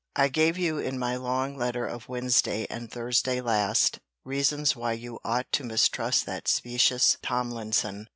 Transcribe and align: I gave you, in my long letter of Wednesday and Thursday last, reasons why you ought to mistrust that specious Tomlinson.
I 0.15 0.29
gave 0.29 0.57
you, 0.57 0.79
in 0.79 0.97
my 0.97 1.15
long 1.15 1.55
letter 1.55 1.85
of 1.85 2.09
Wednesday 2.09 2.65
and 2.71 2.91
Thursday 2.91 3.39
last, 3.39 3.99
reasons 4.25 4.75
why 4.75 4.93
you 4.93 5.19
ought 5.23 5.51
to 5.51 5.63
mistrust 5.63 6.25
that 6.25 6.47
specious 6.47 7.17
Tomlinson. 7.21 8.07